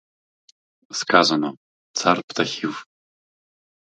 Сказано— 0.99 1.49
цар 1.97 2.17
птахів. 2.27 2.87